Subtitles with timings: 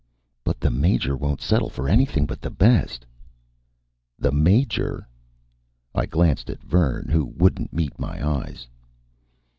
[0.43, 3.05] "But the Major won't settle for anything but the best!"
[4.17, 5.07] "The Major?"
[5.93, 8.67] I glanced at Vern, who wouldn't meet my eyes.